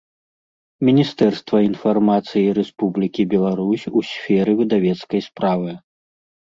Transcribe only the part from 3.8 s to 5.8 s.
у сферы выдавецкай справы.